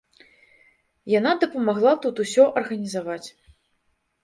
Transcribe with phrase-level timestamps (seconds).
[1.19, 3.23] Яна дапамагла тут усё арганізаваць.